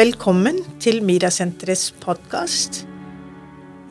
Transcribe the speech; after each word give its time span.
Velkommen 0.00 0.56
til 0.80 1.02
Mirasenterets 1.04 1.90
podkast. 2.00 2.78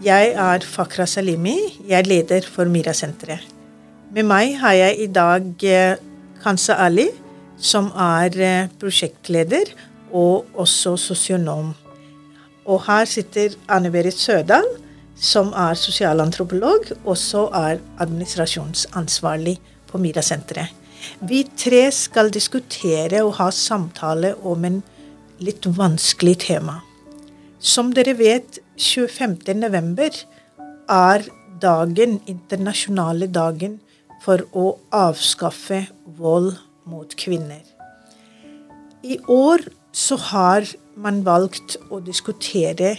Jeg 0.02 0.32
er 0.32 0.64
Fakra 0.66 1.06
Salimi. 1.06 1.54
Jeg 1.86 2.00
er 2.00 2.08
leder 2.08 2.48
for 2.50 2.66
Mira-senteret. 2.72 3.44
Med 4.16 4.26
meg 4.26 4.56
har 4.58 4.74
jeg 4.74 4.96
i 5.04 5.08
dag 5.14 5.66
eh, 5.70 6.02
Kansa 6.42 6.80
Ali, 6.88 7.06
som 7.62 7.92
er 7.94 8.40
eh, 8.42 8.72
prosjektleder 8.82 9.70
og 10.10 10.50
også 10.58 10.96
sosionom. 10.98 11.76
Og 12.66 12.82
her 12.90 13.06
sitter 13.06 13.60
Anne 13.70 13.94
Berit 13.94 14.18
Sørdal, 14.18 14.66
som 15.14 15.54
er 15.54 15.78
sosialantropolog, 15.78 16.90
og 17.04 17.18
så 17.22 17.50
er 17.54 17.84
administrasjonsansvarlig 18.02 19.60
på 19.92 20.02
Mira-senteret. 20.02 20.74
Vi 21.22 21.46
tre 21.54 21.90
skal 21.94 22.34
diskutere 22.34 23.22
og 23.28 23.36
ha 23.44 23.54
samtale 23.54 24.40
om 24.42 24.66
en 24.66 24.88
litt 25.44 25.66
vanskelig 25.66 26.38
tema. 26.46 26.80
Som 27.60 27.94
dere 27.96 28.16
vet, 28.20 28.60
25.11. 28.80 30.24
er 30.90 31.26
dagen, 31.60 32.20
internasjonale 32.28 33.28
dagen 33.28 33.80
for 34.24 34.46
å 34.56 34.72
avskaffe 34.96 35.86
vold 36.20 36.56
mot 36.90 37.16
kvinner. 37.20 37.64
I 39.04 39.20
år 39.28 39.64
så 39.96 40.18
har 40.30 40.68
man 41.00 41.22
valgt 41.24 41.78
å 41.92 42.02
diskutere 42.04 42.98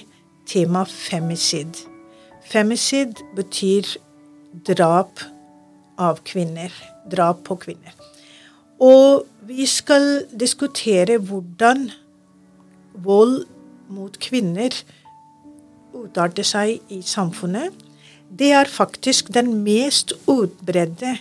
tema 0.49 0.85
femicid. 0.89 1.77
Femicid 2.51 3.21
betyr 3.37 3.89
drap 4.67 5.21
av 6.01 6.23
kvinner. 6.27 6.73
Drap 7.11 7.45
på 7.47 7.57
kvinner. 7.61 7.95
Og 8.81 9.27
vi 9.45 9.67
skal 9.69 10.25
diskutere 10.33 11.19
hvordan 11.21 11.91
vold 12.95 13.45
mot 13.91 14.17
kvinner 14.23 14.75
utarter 15.97 16.47
seg 16.47 16.79
i 16.93 17.01
samfunnet, 17.07 17.75
det 18.31 18.53
er 18.55 18.71
faktisk 18.71 19.33
den 19.35 19.53
mest 19.65 20.15
utbredte 20.31 21.17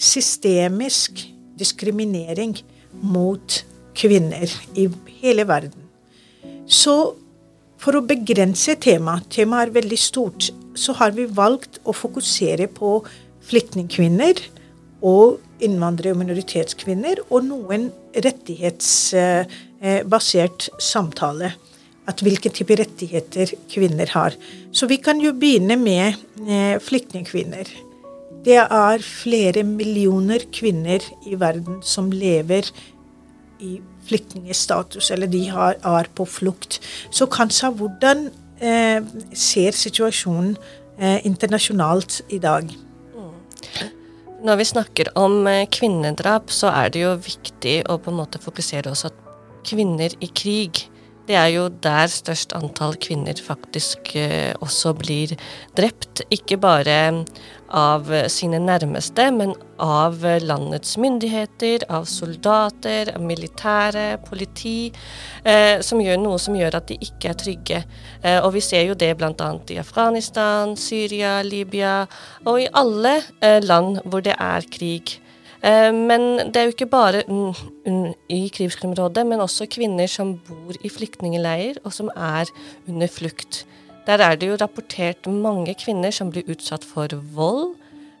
systemisk 0.00 1.24
diskriminering 1.58 2.54
mot 3.02 3.60
kvinner 3.98 4.52
i 4.78 4.86
hele 5.20 5.46
verden. 5.48 5.88
Så 6.70 7.16
for 7.80 7.98
å 7.98 8.04
begrense 8.06 8.76
temaet, 8.80 9.26
temaet 9.32 9.68
er 9.68 9.76
veldig 9.80 9.98
stort, 9.98 10.50
så 10.78 10.94
har 11.00 11.12
vi 11.16 11.26
valgt 11.26 11.80
å 11.82 11.94
fokusere 11.96 12.68
på 12.72 13.00
flyktningkvinner 13.50 14.38
og 15.02 15.40
innvandrere- 15.64 16.14
og 16.14 16.20
minoritetskvinner, 16.20 17.24
og 17.32 17.48
noen 17.48 17.88
rettighets 18.14 18.90
Eh, 19.16 19.44
basert 19.80 20.68
samtale. 20.82 21.54
At 22.08 22.20
hvilke 22.24 22.50
typer 22.52 22.80
rettigheter 22.80 23.52
kvinner 23.70 24.10
har. 24.12 24.34
Så 24.72 24.88
vi 24.90 24.98
kan 25.00 25.20
jo 25.22 25.30
begynne 25.36 25.76
med 25.78 26.18
eh, 26.42 26.76
flyktningkvinner. 26.82 27.68
Det 28.44 28.56
er 28.62 29.04
flere 29.04 29.62
millioner 29.68 30.46
kvinner 30.52 31.04
i 31.28 31.36
verden 31.38 31.82
som 31.84 32.08
lever 32.12 32.68
i 33.60 33.76
flyktningstatus, 34.08 35.10
eller 35.12 35.28
de 35.30 35.44
har, 35.52 35.76
er 35.84 36.08
på 36.16 36.24
flukt. 36.24 36.80
Så 37.12 37.28
kanskje 37.30 37.70
hvordan 37.76 38.30
eh, 38.64 39.04
ser 39.36 39.76
situasjonen 39.76 40.54
eh, 40.98 41.20
internasjonalt 41.28 42.22
i 42.32 42.40
dag? 42.42 42.72
Når 44.40 44.56
vi 44.56 44.64
snakker 44.72 45.12
om 45.20 45.44
eh, 45.46 45.66
kvinnedrap, 45.68 46.48
så 46.50 46.72
er 46.72 46.88
det 46.94 47.04
jo 47.04 47.16
viktig 47.20 47.82
å 47.92 48.00
på 48.00 48.12
en 48.12 48.22
måte 48.22 48.40
fokusere 48.40 48.96
at 48.96 49.26
kvinner 49.66 50.14
i 50.20 50.30
krig. 50.34 50.86
Det 51.30 51.36
er 51.38 51.52
jo 51.52 51.68
der 51.84 52.10
størst 52.10 52.56
antall 52.58 52.96
kvinner 52.98 53.38
faktisk 53.38 54.16
eh, 54.18 54.50
også 54.58 54.96
blir 54.98 55.36
drept. 55.78 56.24
Ikke 56.34 56.58
bare 56.58 56.96
av 57.70 58.10
sine 58.32 58.58
nærmeste, 58.58 59.28
men 59.30 59.52
av 59.78 60.24
landets 60.42 60.96
myndigheter, 60.98 61.86
av 61.92 62.08
soldater, 62.10 63.12
av 63.14 63.22
militære, 63.22 64.18
politi, 64.26 64.90
eh, 65.44 65.78
som 65.86 66.02
gjør 66.02 66.18
noe 66.18 66.42
som 66.42 66.58
gjør 66.58 66.80
at 66.80 66.90
de 66.90 66.98
ikke 66.98 67.30
er 67.30 67.40
trygge. 67.44 67.82
Eh, 68.22 68.40
og 68.42 68.52
vi 68.58 68.64
ser 68.64 68.88
jo 68.90 68.98
det 68.98 69.14
bl.a. 69.20 69.50
i 69.70 69.78
Afghanistan, 69.78 70.74
Syria, 70.76 71.40
Libya 71.46 72.04
og 72.44 72.62
i 72.64 72.70
alle 72.74 73.20
eh, 73.38 73.60
land 73.62 74.02
hvor 74.04 74.26
det 74.26 74.34
er 74.34 74.66
krig. 74.72 75.20
Eh, 75.62 75.90
men 75.92 76.52
det 76.52 76.56
er 76.56 76.68
jo 76.68 76.74
ikke 76.74 76.88
bare 76.90 77.24
i 78.32 78.40
krigsområdet, 78.54 79.26
men 79.26 79.44
også 79.44 79.68
kvinner 79.70 80.08
som 80.08 80.36
bor 80.46 80.76
i 80.80 80.92
flyktningleirer, 80.92 81.82
og 81.84 81.92
som 81.92 82.10
er 82.16 82.48
under 82.88 83.10
flukt. 83.12 83.64
Der 84.06 84.22
er 84.24 84.36
det 84.40 84.48
jo 84.48 84.58
rapportert 84.60 85.28
mange 85.28 85.74
kvinner 85.78 86.10
som 86.10 86.32
blir 86.32 86.48
utsatt 86.50 86.84
for 86.88 87.12
vold, 87.36 87.74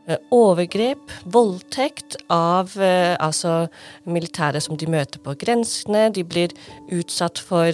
eh, 0.06 0.20
overgrep, 0.30 1.10
voldtekt 1.24 2.18
av 2.28 2.76
eh, 2.76 3.16
altså 3.18 3.70
militære 4.04 4.60
som 4.60 4.76
de 4.76 4.86
møter 4.86 5.18
på 5.24 5.34
grensene. 5.40 6.10
De 6.12 6.24
blir 6.24 6.52
utsatt 6.92 7.40
for 7.40 7.72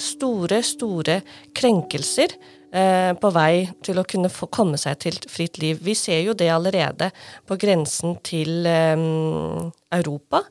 store, 0.00 0.62
store 0.64 1.20
krenkelser 1.54 2.34
på 2.72 3.30
vei 3.32 3.68
til 3.86 4.00
å 4.00 4.04
kunne 4.08 4.30
få 4.32 4.48
komme 4.52 4.78
seg 4.80 4.98
til 5.04 5.16
fritt 5.30 5.60
liv. 5.62 5.78
Vi 5.80 5.94
ser 5.96 6.20
jo 6.26 6.34
det 6.36 6.50
allerede 6.52 7.10
på 7.46 7.56
grensen 7.62 8.16
til 8.26 8.66
um, 8.66 9.70
Europa, 9.94 10.42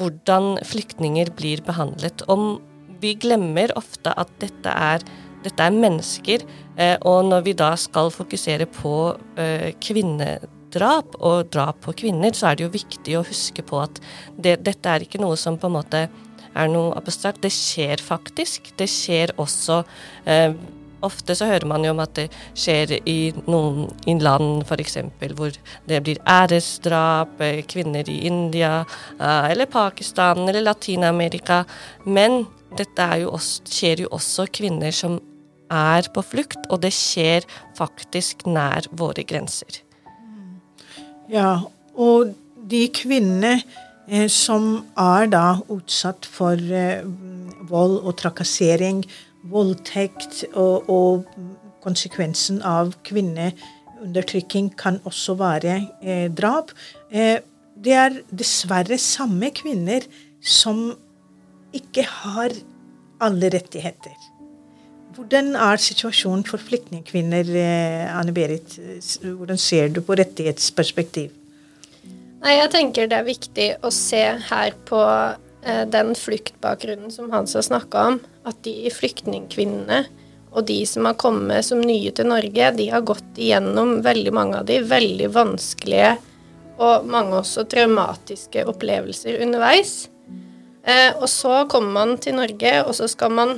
hvordan 0.00 0.58
flyktninger 0.66 1.30
blir 1.38 1.62
behandlet. 1.64 2.24
Om 2.28 2.58
vi 3.00 3.14
glemmer 3.16 3.72
ofte 3.78 4.12
at 4.18 4.32
dette 4.42 4.72
er, 4.74 5.04
dette 5.44 5.66
er 5.66 5.76
mennesker, 5.76 6.44
uh, 6.76 6.96
og 7.06 7.30
når 7.30 7.46
vi 7.46 7.54
da 7.56 7.70
skal 7.80 8.10
fokusere 8.12 8.66
på 8.74 8.96
kvinnedrap 9.80 11.16
og 11.20 11.52
drap 11.54 11.80
på 11.86 11.94
kvinner, 12.02 12.34
så 12.36 12.50
er 12.50 12.58
det 12.58 12.66
jo 12.66 12.74
viktig 12.74 13.16
å 13.16 13.24
huske 13.24 13.64
på 13.64 13.80
at 13.86 14.02
det, 14.36 14.58
dette 14.66 14.90
er 14.90 15.06
ikke 15.06 15.22
noe 15.22 15.38
som 15.38 15.56
på 15.56 15.70
en 15.70 15.78
måte 15.78 16.02
er 16.50 16.68
noe 16.68 16.92
abstrakt. 16.98 17.40
Det 17.44 17.52
skjer 17.54 18.02
faktisk. 18.02 18.72
Det 18.76 18.90
skjer 18.90 19.32
også 19.40 19.80
uh, 20.26 20.52
Ofte 21.06 21.34
så 21.36 21.48
hører 21.48 21.66
man 21.68 21.84
jo 21.84 21.94
om 21.94 22.02
at 22.02 22.14
det 22.18 22.26
skjer 22.58 22.96
i 23.08 23.32
noen 23.46 23.88
i 24.10 24.16
land 24.20 24.64
f.eks. 24.66 24.98
hvor 25.36 25.56
det 25.88 26.02
blir 26.04 26.20
æresdrap, 26.28 27.40
eh, 27.40 27.62
kvinner 27.64 28.08
i 28.10 28.20
India 28.28 28.80
eh, 29.18 29.50
eller 29.50 29.70
Pakistan 29.70 30.46
eller 30.48 30.64
Latin-Amerika. 30.66 31.64
Men 32.04 32.44
dette 32.76 33.08
jo 33.22 33.34
også, 33.36 33.66
skjer 33.70 34.04
jo 34.04 34.14
også 34.16 34.46
kvinner 34.52 34.94
som 34.94 35.18
er 35.70 36.08
på 36.14 36.22
flukt, 36.26 36.58
og 36.68 36.82
det 36.84 36.92
skjer 36.94 37.46
faktisk 37.78 38.44
nær 38.50 38.88
våre 38.90 39.22
grenser. 39.26 39.82
Ja, 41.30 41.60
og 41.94 42.34
de 42.70 42.84
kvinnene 42.94 43.60
eh, 44.10 44.26
som 44.30 44.86
er 44.98 45.30
da 45.30 45.44
utsatt 45.70 46.26
for 46.26 46.58
eh, 46.58 47.06
vold 47.70 48.00
og 48.02 48.16
trakassering, 48.18 49.04
voldtekt 49.48 50.44
og, 50.52 50.88
og 50.90 51.28
konsekvensen 51.84 52.60
av 52.66 52.92
kvinneundertrykking 53.08 54.72
kan 54.78 55.00
også 55.08 55.36
være 55.40 55.76
eh, 56.02 56.26
drap. 56.32 56.74
Eh, 57.10 57.40
det 57.80 57.94
er 57.96 58.18
dessverre 58.28 58.98
samme 59.00 59.52
kvinner 59.56 60.04
som 60.40 60.90
ikke 61.76 62.04
har 62.04 62.54
alle 63.20 63.50
rettigheter. 63.52 64.16
Hvordan 65.16 65.54
er 65.58 65.80
situasjonen 65.82 66.44
for 66.46 66.62
flyktningkvinner, 66.62 67.48
eh, 67.56 68.06
Anne 68.12 68.32
Berit? 68.36 68.78
Hvordan 69.24 69.58
ser 69.58 69.88
du 69.88 70.00
på 70.04 70.16
rettighetsperspektiv? 70.20 71.36
Nei, 72.40 72.56
jeg 72.56 72.70
tenker 72.72 73.08
det 73.08 73.18
er 73.18 73.26
viktig 73.26 73.68
å 73.84 73.90
se 73.92 74.22
her 74.48 74.76
på 74.88 75.00
den 75.60 76.14
fluktbakgrunnen 76.16 77.10
som 77.12 77.28
Hans 77.34 77.52
har 77.52 77.64
snakka 77.66 78.04
om 78.08 78.14
at 78.48 78.62
de 78.64 78.88
flyktningkvinnene 78.94 79.98
og 80.50 80.64
de 80.66 80.78
som 80.88 81.06
har 81.06 81.18
kommet 81.20 81.66
som 81.66 81.82
nye 81.84 82.10
til 82.16 82.30
Norge, 82.30 82.70
de 82.78 82.86
har 82.90 83.04
gått 83.06 83.38
igjennom 83.38 84.00
veldig 84.02 84.32
mange 84.34 84.58
av 84.62 84.66
de 84.70 84.80
veldig 84.82 85.28
vanskelige 85.34 86.14
og 86.80 87.06
mange 87.10 87.36
også 87.42 87.66
traumatiske 87.68 88.64
opplevelser 88.70 89.42
underveis. 89.44 90.08
Eh, 90.82 91.12
og 91.20 91.28
så 91.28 91.64
kommer 91.70 91.92
man 91.98 92.14
til 92.22 92.38
Norge, 92.38 92.72
og 92.86 92.94
så 92.96 93.08
skal 93.10 93.34
man 93.36 93.52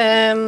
eh, 0.00 0.44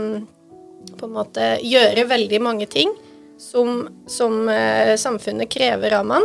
på 0.96 1.08
en 1.08 1.16
måte 1.16 1.50
gjøre 1.60 2.06
veldig 2.08 2.40
mange 2.42 2.68
ting 2.72 2.94
som, 3.38 3.84
som 4.08 4.48
eh, 4.48 4.96
samfunnet 4.98 5.52
krever 5.52 5.98
av 5.98 6.08
man, 6.08 6.24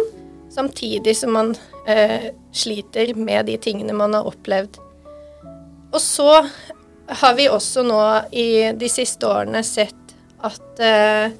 samtidig 0.51 1.15
som 1.18 1.33
man 1.36 1.53
eh, 1.88 2.31
sliter 2.51 3.13
med 3.15 3.48
de 3.50 3.57
tingene 3.62 3.95
man 3.98 4.15
har 4.18 4.27
opplevd. 4.30 4.80
Og 5.92 6.00
så 6.01 6.44
har 7.21 7.36
vi 7.36 7.50
også 7.51 7.83
nå 7.83 8.01
i 8.31 8.71
de 8.77 8.89
siste 8.92 9.27
årene 9.27 9.63
sett 9.68 10.15
at 10.42 10.83
eh, 10.83 11.33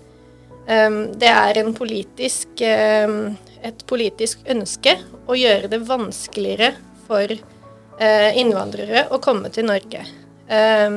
det 1.21 1.27
er 1.27 1.57
en 1.57 1.73
politisk, 1.75 2.61
et 2.61 3.81
politisk 3.89 4.45
ønske 4.53 4.93
å 5.27 5.35
gjøre 5.35 5.71
det 5.71 5.79
vanskeligere 5.89 6.69
for 7.07 7.33
uh, 7.33 8.29
innvandrere 8.37 9.07
å 9.11 9.19
komme 9.19 9.49
til 9.51 9.65
Norge. 9.67 10.05
Eh, 10.51 10.95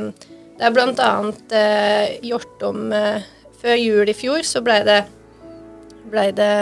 det 0.55 0.67
er 0.67 1.03
annet 1.03 1.53
eh, 1.53 2.19
gjort 2.23 2.63
om 2.63 2.93
eh, 2.95 3.23
Før 3.59 3.79
jul 3.79 4.11
i 4.11 4.15
fjor 4.15 4.43
så 4.47 4.61
blei 4.63 4.83
det, 4.87 5.01
ble 6.13 6.29
det 6.37 6.55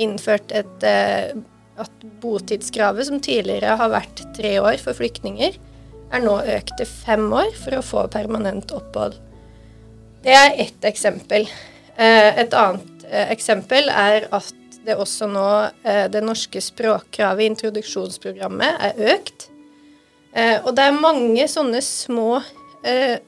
innført 0.00 0.52
et 0.54 0.86
eh, 0.86 1.32
at 1.80 2.04
botidskravet, 2.20 3.06
som 3.08 3.20
tidligere 3.24 3.76
har 3.80 3.92
vært 3.92 4.20
tre 4.36 4.58
år 4.60 4.76
for 4.82 4.96
flyktninger, 4.98 5.54
er 6.10 6.24
nå 6.24 6.34
økt 6.56 6.74
til 6.76 6.88
fem 6.88 7.24
år 7.32 7.52
for 7.56 7.78
å 7.78 7.84
få 7.86 8.04
permanent 8.12 8.72
opphold. 8.76 9.14
Det 10.20 10.34
er 10.36 10.58
ett 10.60 10.84
eksempel. 10.84 11.46
Eh, 11.96 12.40
et 12.42 12.52
annet 12.52 13.06
eh, 13.08 13.30
eksempel 13.32 13.88
er 13.88 14.28
at 14.28 14.56
det 14.84 14.96
også 14.96 15.26
nå 15.28 15.46
det 15.84 16.22
norske 16.24 16.56
språkkravet 16.64 17.44
i 17.44 17.48
introduksjonsprogrammet 17.50 18.78
er 18.86 19.02
økt. 19.12 19.50
Og 20.64 20.70
det 20.72 20.86
er 20.86 20.96
mange 20.96 21.44
sånne 21.52 21.82
små 21.84 22.38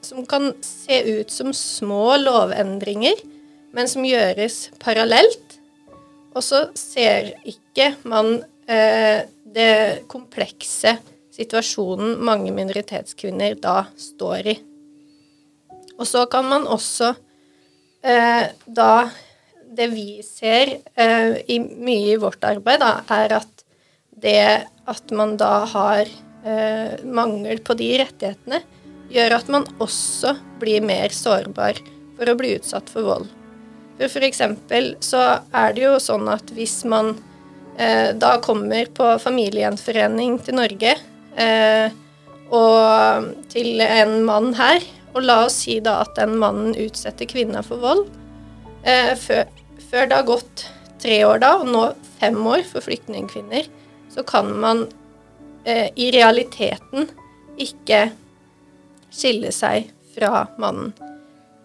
som 0.01 0.25
kan 0.25 0.49
se 0.65 0.97
ut 1.19 1.29
som 1.29 1.53
små 1.53 2.15
lovendringer, 2.23 3.21
men 3.69 3.91
som 3.91 4.01
gjøres 4.01 4.71
parallelt. 4.81 5.59
Og 6.33 6.41
så 6.43 6.65
ser 6.77 7.33
ikke 7.45 7.93
man 8.09 8.39
det 8.63 10.05
komplekse 10.09 10.95
situasjonen 11.33 12.15
mange 12.23 12.53
minoritetskvinner 12.55 13.57
da 13.61 13.83
står 13.99 14.49
i. 14.53 14.55
Og 15.97 16.07
så 16.09 16.25
kan 16.31 16.47
man 16.49 16.67
også 16.69 17.13
eh, 18.03 18.49
da 18.65 18.93
Det 19.73 19.87
vi 19.89 20.21
ser 20.21 20.69
eh, 20.93 21.39
i, 21.49 21.57
mye 21.57 22.11
i 22.13 22.17
vårt 22.21 22.43
arbeid, 22.45 22.83
da, 22.83 23.01
er 23.09 23.39
at 23.39 23.63
det 24.21 24.67
at 24.85 25.13
man 25.17 25.33
da 25.41 25.63
har 25.65 26.05
eh, 26.05 27.01
mangel 27.01 27.57
på 27.65 27.73
de 27.79 27.87
rettighetene, 28.03 28.59
gjør 29.09 29.39
at 29.39 29.49
man 29.49 29.65
også 29.81 30.35
blir 30.61 30.85
mer 30.85 31.09
sårbar 31.09 31.81
for 32.19 32.29
å 32.29 32.37
bli 32.37 32.53
utsatt 32.59 32.93
for 32.93 33.07
vold. 33.07 33.31
For 33.97 34.09
f.eks. 34.09 34.41
så 35.05 35.21
er 35.53 35.75
det 35.75 35.85
jo 35.85 35.97
sånn 36.01 36.27
at 36.31 36.49
hvis 36.55 36.81
man 36.89 37.13
eh, 37.77 38.11
da 38.17 38.37
kommer 38.43 38.89
på 38.95 39.11
familiegjenforening 39.21 40.39
til 40.45 40.57
Norge 40.57 40.95
eh, 41.37 41.93
og 42.53 43.29
til 43.53 43.81
en 43.85 44.19
mann 44.25 44.51
her, 44.57 44.83
og 45.13 45.25
la 45.25 45.43
oss 45.45 45.61
si 45.65 45.77
da 45.83 45.99
at 46.03 46.15
den 46.17 46.35
mannen 46.41 46.73
utsetter 46.77 47.29
kvinna 47.29 47.61
for 47.65 47.81
vold. 47.81 48.07
Eh, 48.83 49.13
før, 49.17 49.45
før, 49.89 50.09
det 50.09 50.17
har 50.17 50.27
gått 50.27 50.65
tre 51.01 51.21
år 51.27 51.41
da, 51.43 51.53
og 51.61 51.69
nå 51.69 51.85
fem 52.19 52.37
år 52.49 52.65
for 52.67 52.85
flyktningkvinner, 52.85 53.69
så 54.13 54.25
kan 54.27 54.51
man 54.59 54.85
eh, 55.65 55.89
i 55.95 56.09
realiteten 56.13 57.09
ikke 57.61 58.07
skille 59.13 59.53
seg 59.53 59.91
fra 60.15 60.47
mannen. 60.61 60.93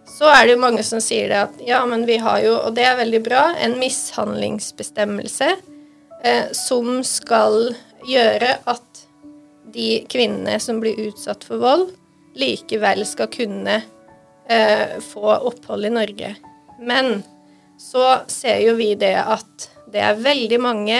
Så 0.09 0.27
er 0.27 0.45
det 0.45 0.55
jo 0.57 0.63
mange 0.63 0.83
som 0.83 1.01
sier 1.03 1.29
det 1.31 1.39
at 1.45 1.61
ja, 1.63 1.79
men 1.87 2.03
vi 2.09 2.17
har 2.19 2.41
jo, 2.43 2.55
og 2.65 2.73
det 2.75 2.85
er 2.87 2.97
veldig 2.99 3.21
bra, 3.23 3.43
en 3.61 3.77
mishandlingsbestemmelse 3.79 5.49
eh, 5.53 6.49
som 6.57 6.99
skal 7.07 7.71
gjøre 8.09 8.57
at 8.69 9.05
de 9.69 10.01
kvinnene 10.09 10.57
som 10.59 10.81
blir 10.81 10.99
utsatt 11.07 11.45
for 11.45 11.61
vold, 11.61 11.89
likevel 12.39 13.05
skal 13.07 13.29
kunne 13.31 13.81
eh, 14.49 14.97
få 15.03 15.35
opphold 15.51 15.85
i 15.87 15.93
Norge. 15.93 16.33
Men 16.79 17.21
så 17.79 18.25
ser 18.27 18.63
jo 18.65 18.75
vi 18.79 18.93
det 18.99 19.15
at 19.21 19.69
det 19.89 20.03
er 20.03 20.19
veldig 20.19 20.59
mange 20.61 20.99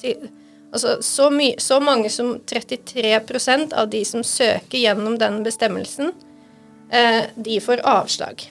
til, 0.00 0.28
Altså 0.68 0.98
så, 1.00 1.30
my, 1.32 1.54
så 1.58 1.78
mange 1.80 2.10
som 2.12 2.34
33% 2.44 3.72
av 3.72 3.86
de 3.88 4.02
som 4.04 4.20
søker 4.20 4.76
gjennom 4.76 5.14
den 5.16 5.38
bestemmelsen, 5.40 6.10
de 7.34 7.58
får 7.60 7.82
avslag. 7.84 8.46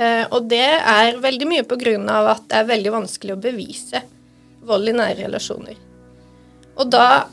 Eh, 0.00 0.24
og 0.32 0.48
det 0.48 0.64
er 0.64 1.18
veldig 1.20 1.48
mye 1.48 1.66
av 2.08 2.30
at 2.32 2.46
det 2.48 2.56
er 2.56 2.70
veldig 2.70 2.92
vanskelig 2.94 3.34
å 3.34 3.42
bevise 3.42 4.00
vold 4.64 4.88
i 4.88 4.96
nære 4.96 5.26
relasjoner. 5.26 5.76
Og 6.80 6.88
da 6.88 7.26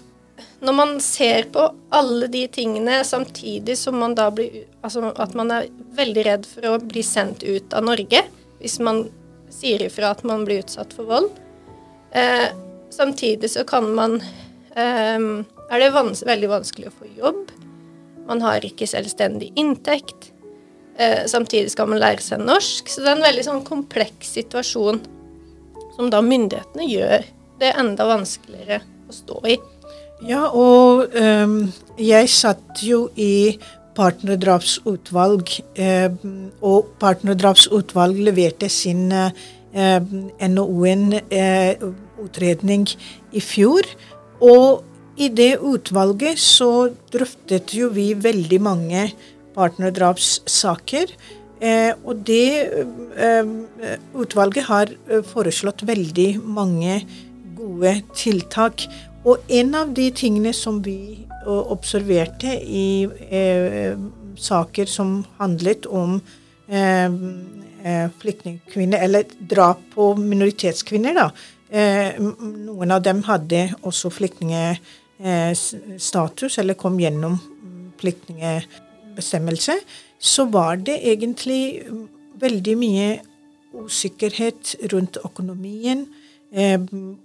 når 0.60 0.74
man 0.74 1.00
ser 1.00 1.48
på 1.54 1.64
alle 1.94 2.28
de 2.28 2.44
tingene 2.48 3.04
samtidig 3.06 3.78
som 3.78 3.98
man 3.98 4.16
da 4.18 4.30
blir 4.32 4.66
Altså 4.82 5.12
at 5.18 5.34
man 5.38 5.52
er 5.52 5.68
veldig 5.98 6.24
redd 6.26 6.46
for 6.48 6.66
å 6.70 6.78
bli 6.80 7.02
sendt 7.04 7.44
ut 7.44 7.74
av 7.76 7.84
Norge 7.84 8.22
hvis 8.62 8.78
man 8.80 9.04
sier 9.52 9.82
ifra 9.84 10.14
at 10.14 10.24
man 10.24 10.46
blir 10.48 10.64
utsatt 10.64 10.94
for 10.96 11.10
vold. 11.10 11.28
Eh, 12.16 12.48
samtidig 12.90 13.52
så 13.52 13.66
kan 13.68 13.90
man 13.96 14.22
eh, 14.76 15.20
Er 15.68 15.80
det 15.84 15.92
vans 15.92 16.24
veldig 16.24 16.50
vanskelig 16.50 16.88
å 16.88 16.96
få 16.96 17.10
jobb. 17.18 17.52
Man 18.28 18.42
har 18.44 18.66
ikke 18.66 18.88
selvstendig 18.90 19.52
inntekt. 19.60 20.32
Eh, 20.98 21.26
samtidig 21.30 21.72
skal 21.72 21.88
man 21.92 22.02
lære 22.02 22.24
seg 22.26 22.42
norsk. 22.44 22.90
Så 22.90 23.04
det 23.04 23.12
er 23.12 23.18
en 23.18 23.28
veldig 23.28 23.46
sånn 23.48 23.64
kompleks 23.68 24.28
situasjon 24.38 25.00
som 25.98 26.06
da 26.14 26.20
myndighetene 26.22 26.86
gjør 26.90 27.22
det 27.62 27.72
enda 27.78 28.04
vanskeligere 28.10 28.80
å 29.08 29.12
stå 29.16 29.38
i. 29.50 29.56
Ja, 30.26 30.48
og 30.50 31.14
um, 31.14 31.74
jeg 32.02 32.30
satt 32.34 32.82
jo 32.86 33.10
i 33.14 33.60
partnerdrapsutvalg, 33.98 35.50
um, 35.78 36.52
og 36.66 36.86
partnerdrapsutvalg 37.02 38.18
leverte 38.26 38.70
sin 38.70 39.12
uh, 39.14 39.32
NOU-utredning 40.42 42.88
uh, 42.90 42.98
i 43.34 43.42
fjor. 43.42 43.82
Og 44.42 44.84
i 45.18 45.30
det 45.34 45.58
utvalget 45.66 46.40
så 46.42 46.90
drøftet 47.14 47.74
jo 47.74 47.90
vi 47.94 48.12
veldig 48.14 48.60
mange 48.62 49.08
partnerdrapssaker. 49.58 51.14
Eh, 51.58 51.94
og 52.06 52.22
det 52.28 52.70
eh, 53.18 53.54
utvalget 54.14 54.68
har 54.70 54.94
foreslått 55.32 55.82
veldig 55.90 56.30
mange 56.46 57.00
gode 57.58 57.96
tiltak. 58.14 58.86
Og 59.26 59.42
en 59.50 59.74
av 59.76 59.96
de 59.98 60.12
tingene 60.16 60.54
som 60.54 60.80
vi 60.86 61.26
observerte 61.48 62.54
i 62.62 63.08
eh, 63.32 63.98
saker 64.38 64.86
som 64.92 65.24
handlet 65.40 65.88
om 65.90 66.20
eh, 66.70 67.10
eh, 67.84 68.08
flyktningkvinner, 68.22 69.02
eller 69.08 69.26
drap 69.40 69.82
på 69.96 70.12
minoritetskvinner, 70.20 71.18
da. 71.18 71.30
Eh, 71.68 72.16
noen 72.20 72.94
av 72.96 73.04
dem 73.04 73.24
hadde 73.28 73.68
også 73.82 74.12
flyktningstatus, 75.18 76.58
eller 76.58 76.74
kom 76.74 77.00
gjennom 77.00 77.40
flyktningbestemmelse. 78.00 79.80
Så 80.20 80.46
var 80.46 80.78
det 80.78 81.00
egentlig 81.04 81.84
veldig 82.40 82.78
mye 82.78 83.20
usikkerhet 83.78 84.76
rundt 84.94 85.18
økonomien, 85.24 86.08
eh, 86.52 86.80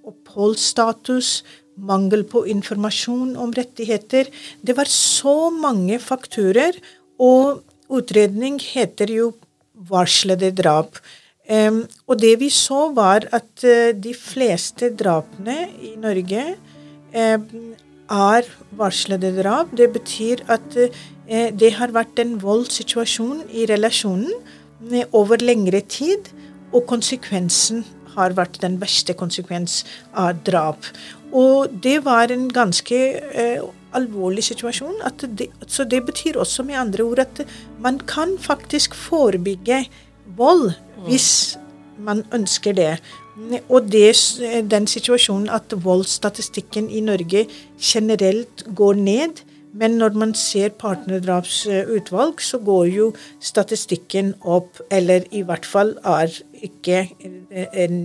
oppholdsstatus, 0.04 1.42
mangel 1.76 2.24
på 2.24 2.46
informasjon 2.46 3.36
om 3.36 3.52
rettigheter. 3.52 4.26
Det 4.62 4.76
var 4.76 4.84
så 4.84 5.50
mange 5.50 5.98
fakturer, 5.98 6.72
og 7.18 7.62
utredning 7.88 8.58
heter 8.60 9.06
jo 9.06 9.32
varslede 9.74 10.50
drap. 10.54 10.98
Um, 11.50 11.88
og 12.06 12.20
det 12.20 12.38
vi 12.38 12.48
så, 12.50 12.92
var 12.94 13.26
at 13.32 13.64
uh, 13.64 13.90
de 13.92 14.14
fleste 14.14 14.92
drapene 14.94 15.68
i 15.82 15.96
Norge 15.96 16.54
er 17.12 18.48
varslede 18.78 19.32
drap. 19.38 19.72
Det 19.76 19.88
betyr 19.92 20.44
at 20.52 20.76
uh, 20.76 21.48
det 21.58 21.72
har 21.78 21.94
vært 21.94 22.18
en 22.22 22.36
voldssituasjon 22.42 23.44
i 23.50 23.66
relasjonen 23.70 24.32
uh, 24.32 25.02
over 25.12 25.42
lengre 25.42 25.80
tid, 25.80 26.32
og 26.72 26.86
konsekvensen 26.88 27.84
har 28.16 28.34
vært 28.36 28.60
den 28.62 28.78
verste 28.80 29.14
konsekvens 29.16 29.82
av 30.18 30.40
drap. 30.46 30.88
Og 31.32 31.72
det 31.84 32.02
var 32.04 32.32
en 32.32 32.48
ganske 32.52 32.98
eh, 33.32 33.62
alvorlig 33.96 34.44
situasjon. 34.44 35.00
Det, 35.38 35.48
så 35.66 35.86
det 35.88 36.02
betyr 36.04 36.36
også 36.40 36.64
med 36.68 36.80
andre 36.80 37.06
ord 37.08 37.22
at 37.24 37.42
man 37.80 38.00
kan 38.08 38.36
faktisk 38.40 38.94
forebygge 38.94 39.86
vold 40.36 40.72
hvis 41.06 41.58
man 41.98 42.24
ønsker 42.32 42.76
det. 42.76 42.92
Og 43.68 43.88
det, 43.92 44.12
den 44.70 44.86
situasjonen 44.86 45.48
at 45.52 45.74
voldsstatistikken 45.84 46.90
i 46.90 47.00
Norge 47.04 47.46
generelt 47.80 48.64
går 48.76 49.00
ned, 49.00 49.42
men 49.72 49.96
når 49.96 50.16
man 50.20 50.34
ser 50.36 50.74
partnerdrapsutvalg, 50.76 52.40
så 52.44 52.58
går 52.60 52.88
jo 52.92 53.06
statistikken 53.40 54.34
opp, 54.44 54.82
eller 54.92 55.24
i 55.32 55.40
hvert 55.48 55.66
fall 55.66 55.94
er 56.04 56.32
ikke 56.60 57.06
en, 57.72 58.02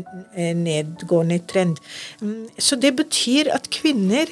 nedgående 0.63 1.41
trend. 1.47 1.81
Mm, 2.21 2.47
så 2.57 2.79
det 2.79 2.95
betyr 2.95 3.51
at 3.51 3.67
kvinner 3.73 4.31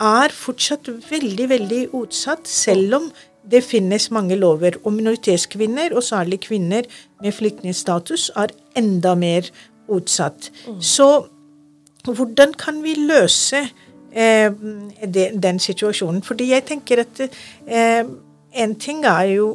er 0.00 0.32
fortsatt 0.32 0.88
veldig, 1.10 1.48
veldig 1.52 1.82
utsatt, 2.00 2.48
selv 2.48 2.96
om 2.96 3.10
det 3.50 3.60
finnes 3.64 4.08
mange 4.12 4.36
lover. 4.40 4.78
Og 4.84 4.94
minoritetskvinner, 4.96 5.92
og 5.92 6.04
særlig 6.06 6.40
kvinner 6.46 6.88
med 7.20 7.36
flyktningstatus, 7.36 8.30
er 8.36 8.56
enda 8.76 9.14
mer 9.14 9.52
utsatt. 9.90 10.50
Mm. 10.66 10.80
Så 10.80 11.10
hvordan 12.06 12.54
kan 12.58 12.82
vi 12.84 12.94
løse 12.98 13.66
eh, 14.12 14.52
de, 15.06 15.30
den 15.42 15.60
situasjonen. 15.62 16.22
Fordi 16.22 16.50
jeg 16.52 16.66
tenker 16.68 17.04
at 17.04 17.22
eh, 17.66 18.02
en 18.52 18.74
ting 18.80 19.04
er 19.06 19.30
jo 19.34 19.48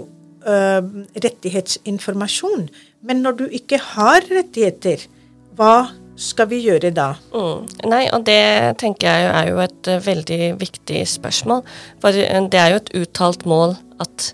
eh, 0.45 0.81
rettighetsinformasjon, 1.25 2.69
men 3.05 3.21
når 3.25 3.39
du 3.41 3.45
ikke 3.51 3.79
har 3.93 4.25
rettigheter, 4.31 5.07
hva 5.55 5.87
skal 6.19 6.47
vi 6.51 6.61
gjøre 6.63 6.93
da? 6.95 7.13
Mm. 7.35 7.65
Nei, 7.91 8.05
og 8.15 8.23
det 8.27 8.77
tenker 8.79 9.11
jeg 9.11 9.31
er 9.35 9.49
jo 9.51 9.59
et 9.59 9.89
uh, 9.91 9.99
veldig 9.99 10.39
viktig 10.61 11.01
spørsmål. 11.11 11.65
For 12.03 12.15
uh, 12.15 12.37
det 12.51 12.59
er 12.59 12.71
jo 12.71 12.79
et 12.79 12.93
uttalt 13.01 13.43
mål 13.47 13.75
at 14.03 14.29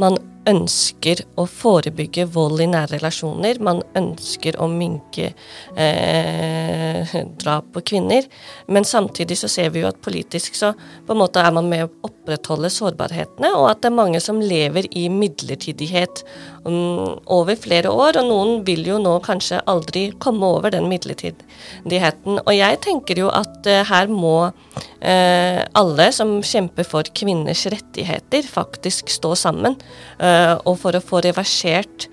man 0.00 0.16
ønsker 0.46 1.22
å 1.38 1.46
forebygge 1.50 2.26
vold 2.32 2.62
i 2.62 2.68
nære 2.70 2.96
relasjoner. 2.96 3.58
Man 3.64 3.82
ønsker 3.98 4.58
å 4.62 4.68
minke 4.70 5.32
eh, 5.74 7.16
drap 7.40 7.72
på 7.74 7.82
kvinner. 7.92 8.28
Men 8.70 8.86
samtidig 8.86 9.38
så 9.40 9.50
ser 9.50 9.72
vi 9.74 9.82
jo 9.82 9.90
at 9.90 10.02
politisk 10.04 10.58
så 10.58 10.72
på 11.06 11.14
en 11.14 11.22
måte 11.22 11.42
er 11.42 11.54
man 11.54 11.70
med 11.70 11.86
å 11.86 11.92
opprettholde 12.08 12.70
sårbarhetene, 12.72 13.52
og 13.56 13.70
at 13.70 13.82
det 13.82 13.90
er 13.90 13.98
mange 13.98 14.22
som 14.22 14.42
lever 14.42 14.88
i 14.96 15.06
midlertidighet 15.12 16.24
um, 16.66 17.16
over 17.32 17.56
flere 17.58 17.90
år. 17.92 18.18
Og 18.20 18.28
noen 18.28 18.60
vil 18.66 18.84
jo 18.90 18.98
nå 19.02 19.16
kanskje 19.24 19.62
aldri 19.70 20.08
komme 20.22 20.46
over 20.58 20.74
den 20.74 20.90
midlertidigheten. 20.90 22.42
Og 22.42 22.52
jeg 22.54 22.82
tenker 22.84 23.22
jo 23.22 23.30
at 23.34 23.70
uh, 23.70 23.82
her 23.88 24.10
må 24.12 24.36
uh, 24.50 25.60
alle 25.76 26.08
som 26.14 26.38
kjemper 26.44 26.86
for 26.86 27.06
kvinners 27.16 27.66
rettigheter, 27.72 28.46
faktisk 28.46 29.10
stå 29.12 29.34
sammen. 29.38 29.76
Eh, 30.18 30.54
og 30.66 30.78
for 30.80 30.96
å 30.96 31.04
få 31.04 31.22
reversert 31.24 32.08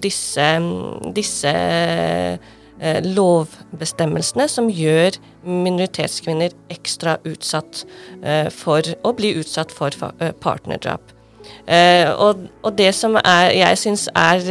disse, 0.00 0.44
disse 1.12 1.50
eh, 1.52 3.00
lovbestemmelsene 3.04 4.46
som 4.48 4.70
gjør 4.72 5.18
minoritetskvinner 5.44 6.56
ekstra 6.72 7.18
utsatt 7.28 7.84
for 8.56 8.94
å 9.04 9.12
bli 9.18 9.34
utsatt 9.36 9.76
for 9.76 9.92
partnerdrap. 10.40 11.15
Uh, 11.66 12.12
og, 12.22 12.42
og, 12.62 12.76
det 12.78 12.92
som 12.94 13.16
er, 13.18 13.50
jeg 13.56 13.78
syns 13.80 14.04
er 14.14 14.44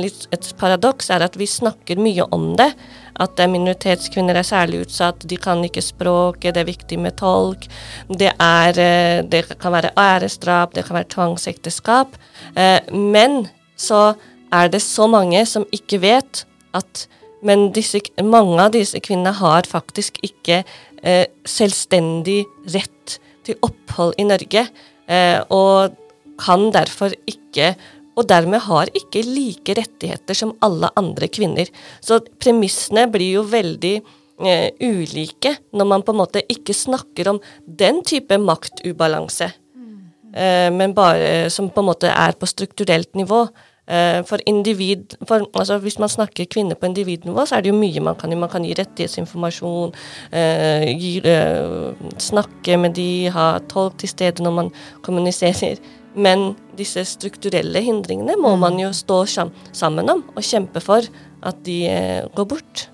litt 0.00 0.24
et 0.32 0.46
paradoks, 0.56 1.10
er 1.12 1.24
at 1.26 1.36
vi 1.36 1.48
snakker 1.48 2.00
mye 2.00 2.24
om 2.32 2.54
det. 2.56 2.70
At 3.20 3.36
minoritetskvinner 3.36 4.38
er 4.40 4.46
særlig 4.48 4.86
utsatt, 4.86 5.26
de 5.28 5.36
kan 5.36 5.60
ikke 5.66 5.84
språket, 5.84 6.54
det 6.56 6.62
er 6.62 6.70
viktig 6.70 6.96
med 7.04 7.18
tolk. 7.20 7.66
Det, 8.08 8.30
er, 8.32 8.80
det 9.28 9.44
kan 9.60 9.76
være 9.76 9.92
æresdrap, 10.00 10.72
det 10.72 10.86
kan 10.86 10.96
være 10.96 11.10
tvangsekteskap. 11.12 12.16
Uh, 12.56 12.80
men 12.96 13.42
så 13.76 14.14
er 14.52 14.72
det 14.72 14.80
så 14.84 15.10
mange 15.12 15.44
som 15.48 15.68
ikke 15.72 16.00
vet 16.02 16.46
at 16.76 17.08
Men 17.42 17.72
disse, 17.74 17.98
mange 18.22 18.54
av 18.62 18.70
disse 18.70 19.00
kvinnene 19.02 19.32
har 19.34 19.66
faktisk 19.66 20.20
ikke 20.22 20.60
selvstendig 21.42 22.44
rett 22.70 23.16
til 23.42 23.56
opphold 23.66 24.14
i 24.22 24.28
Norge. 24.28 24.62
og 25.50 25.96
kan 26.40 26.70
derfor 26.74 27.14
ikke 27.28 27.74
og 28.18 28.28
dermed 28.28 28.60
har 28.66 28.90
ikke 28.96 29.22
like 29.24 29.76
rettigheter 29.78 30.36
som 30.36 30.52
alle 30.64 30.90
andre 31.00 31.28
kvinner. 31.32 31.68
Så 32.04 32.20
premissene 32.42 33.06
blir 33.12 33.38
jo 33.38 33.46
veldig 33.48 33.94
eh, 33.96 34.68
ulike 34.84 35.54
når 35.72 35.88
man 35.88 36.04
på 36.04 36.12
en 36.12 36.20
måte 36.20 36.44
ikke 36.52 36.76
snakker 36.76 37.32
om 37.32 37.40
den 37.64 38.02
type 38.04 38.36
maktubalanse, 38.36 39.48
eh, 40.34 40.68
men 40.74 40.96
bare 40.96 41.48
som 41.52 41.70
på 41.72 41.80
en 41.80 41.88
måte 41.88 42.12
er 42.12 42.36
på 42.36 42.50
strukturelt 42.50 43.14
nivå. 43.16 43.46
Eh, 43.82 44.20
for 44.22 44.38
individ, 44.46 45.16
for, 45.26 45.42
altså 45.58 45.78
Hvis 45.82 45.98
man 45.98 46.08
snakker 46.08 46.46
kvinner 46.46 46.76
på 46.78 46.86
individnivå, 46.86 47.42
så 47.46 47.56
er 47.56 47.64
det 47.64 47.72
jo 47.72 47.80
mye 47.80 48.00
man 48.00 48.14
kan 48.14 48.30
gjøre. 48.30 48.40
Man 48.44 48.52
kan 48.52 48.62
gi 48.64 48.76
rettighetsinformasjon, 48.78 49.94
eh, 50.32 50.86
gi, 51.00 51.16
eh, 51.24 51.90
snakke 52.18 52.76
med 52.78 52.94
de, 52.94 53.26
ha 53.34 53.58
tolk 53.58 53.98
til 53.98 54.08
stede 54.08 54.44
når 54.44 54.54
man 54.54 54.70
kommuniserer. 55.02 55.82
Men 56.14 56.52
disse 56.76 57.04
strukturelle 57.08 57.80
hindringene 57.84 58.36
må 58.40 58.54
man 58.60 58.78
jo 58.80 58.90
stå 58.96 59.22
sammen 59.28 60.10
om 60.12 60.24
og 60.34 60.44
kjempe 60.44 60.82
for 60.84 61.06
at 61.42 61.62
de 61.66 61.78
eh, 61.88 62.26
går 62.36 62.48
bort. 62.50 62.86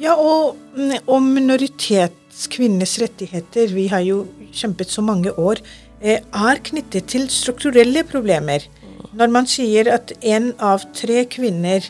Ja, 0.00 0.16
og, 0.16 0.56
mm, 0.74 0.96
og 1.06 1.22
minoritetskvinners 1.22 2.96
rettigheter, 3.02 3.70
vi 3.76 3.86
har 3.92 4.02
jo 4.06 4.24
kjempet 4.56 4.90
så 4.90 5.04
mange 5.04 5.32
år, 5.38 5.62
eh, 6.00 6.18
er 6.20 6.62
knyttet 6.64 7.10
til 7.12 7.28
strukturelle 7.30 8.02
problemer. 8.08 8.66
Når 9.12 9.30
man 9.30 9.46
sier 9.50 9.90
at 9.92 10.12
én 10.22 10.52
av 10.62 10.84
tre 10.94 11.24
kvinner 11.30 11.86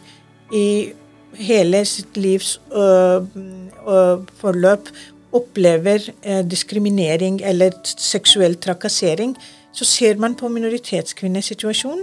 i 0.52 0.92
hele 1.38 1.84
sitt 1.86 2.16
livs 2.16 2.56
øh, 2.72 3.22
øh, 3.86 4.22
forløp 4.40 4.90
opplever 5.36 6.10
eh, 6.22 6.42
diskriminering 6.46 7.40
eller 7.46 7.74
seksuell 7.84 8.56
trakassering, 8.60 9.36
så 9.72 9.86
ser 9.86 10.18
man 10.18 10.34
på 10.38 10.50
minoritetskvinners 10.50 11.52
situasjon 11.52 12.02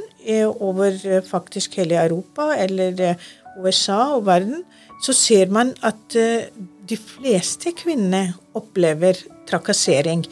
over 0.64 0.96
eh, 1.06 1.24
faktisk 1.24 1.78
hele 1.82 2.00
Europa 2.00 2.54
eller 2.56 3.02
eh, 3.04 3.26
USA 3.60 4.16
og 4.16 4.26
verden, 4.28 4.64
så 5.04 5.14
ser 5.14 5.52
man 5.54 5.74
at 5.86 6.16
eh, 6.16 6.48
de 6.88 6.98
fleste 6.98 7.74
kvinnene 7.76 8.34
opplever 8.56 9.20
trakassering. 9.48 10.24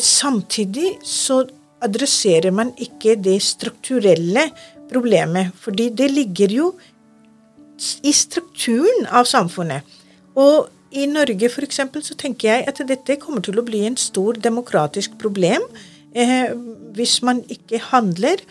Samtidig 0.00 0.94
så 1.04 1.42
adresserer 1.82 2.54
man 2.54 2.70
ikke 2.80 3.16
det 3.18 3.40
strukturelle 3.42 4.46
problemet, 4.88 5.50
fordi 5.58 5.88
det 5.90 6.08
ligger 6.10 6.54
jo 6.54 6.68
i 8.06 8.12
strukturen 8.14 9.08
av 9.10 9.26
samfunnet. 9.28 9.82
Og 10.38 10.70
i 10.92 11.06
Norge 11.10 11.48
f.eks. 11.48 11.80
så 12.04 12.18
tenker 12.18 12.50
jeg 12.50 12.66
at 12.68 12.82
dette 12.88 13.18
kommer 13.22 13.44
til 13.44 13.58
å 13.60 13.64
bli 13.66 13.84
en 13.88 13.98
stor 14.00 14.38
demokratisk 14.40 15.16
problem 15.20 15.64
eh, 16.14 16.52
hvis 16.96 17.20
man 17.26 17.42
ikke 17.52 17.80
handler. 17.90 18.42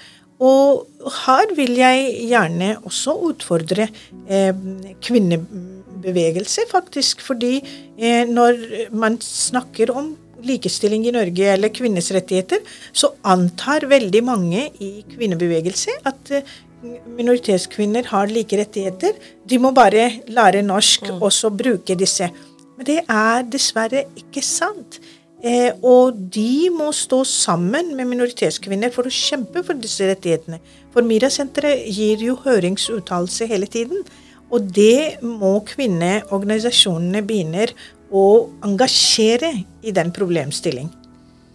Og 0.41 0.88
her 1.21 1.53
vil 1.57 1.75
jeg 1.77 2.07
gjerne 2.31 2.74
også 2.81 3.13
utfordre 3.29 3.86
eh, 4.25 4.63
kvinnebevegelse, 5.05 6.65
faktisk. 6.71 7.21
Fordi 7.21 7.60
eh, 7.62 8.25
når 8.25 8.89
man 8.89 9.19
snakker 9.21 9.93
om 9.93 10.15
likestilling 10.41 11.05
i 11.05 11.13
Norge 11.13 11.51
eller 11.53 11.74
kvinnes 11.74 12.10
rettigheter, 12.15 12.63
så 12.93 13.13
antar 13.21 13.86
veldig 13.91 14.24
mange 14.25 14.67
i 14.81 14.91
kvinnebevegelse 15.13 16.01
at 16.10 16.33
eh, 16.33 16.53
minoritetskvinner 16.82 18.08
har 18.12 18.32
like 18.32 18.58
rettigheter. 18.58 19.18
De 19.48 19.60
må 19.62 19.72
bare 19.76 20.10
lære 20.28 20.64
norsk 20.66 21.10
mm. 21.10 21.22
og 21.22 21.32
så 21.34 21.52
bruke 21.54 21.98
disse. 21.98 22.30
Men 22.78 22.88
det 22.88 23.00
er 23.06 23.44
dessverre 23.50 24.06
ikke 24.18 24.44
sant. 24.46 25.00
Eh, 25.42 25.74
og 25.82 26.18
de 26.34 26.70
må 26.74 26.92
stå 26.94 27.24
sammen 27.26 27.96
med 27.98 28.10
minoritetskvinner 28.12 28.94
for 28.94 29.10
å 29.10 29.14
kjempe 29.14 29.64
for 29.66 29.78
disse 29.78 30.06
rettighetene. 30.10 30.62
For 30.94 31.06
MIRA-senteret 31.06 31.88
gir 31.90 32.22
jo 32.22 32.38
høringsuttalelse 32.44 33.50
hele 33.50 33.70
tiden. 33.70 34.04
Og 34.52 34.68
det 34.76 35.22
må 35.24 35.56
kvinneorganisasjonene 35.70 37.24
begynne 37.26 37.70
å 38.12 38.26
engasjere 38.68 39.54
i 39.82 39.94
den 39.96 40.12
problemstilling. 40.14 40.92